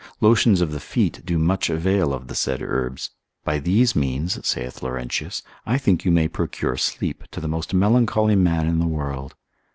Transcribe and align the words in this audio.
Lotions 0.19 0.61
of 0.61 0.71
the 0.71 0.79
feet 0.79 1.21
do 1.27 1.37
much 1.37 1.69
avail 1.69 2.11
of 2.11 2.25
the 2.27 2.33
said 2.33 2.59
herbs: 2.63 3.11
by 3.43 3.59
these 3.59 3.95
means, 3.95 4.39
saith 4.47 4.81
Laurentius, 4.81 5.43
I 5.63 5.77
think 5.77 6.05
you 6.05 6.11
may 6.11 6.27
procure 6.27 6.75
sleep 6.75 7.25
to 7.29 7.39
the 7.39 7.47
most 7.47 7.71
melancholy 7.71 8.35
man 8.35 8.65
in 8.67 8.79
the 8.79 8.87
world. 8.87 9.35